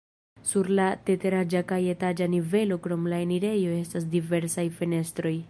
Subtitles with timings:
[0.51, 5.37] Sur la teretaĝa kaj etaĝa nivelo krom la enirejo estas diversaj fenestroj.